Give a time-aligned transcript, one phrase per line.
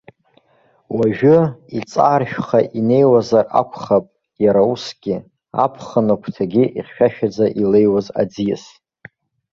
[0.97, 1.37] Уажәы
[1.77, 4.05] иҵааршәха инеиуазар акәхап,
[4.43, 5.15] иара усгьы,
[5.65, 8.63] аԥхын агәҭагьы ихьшәашәаӡа илеиуаз аӡиас.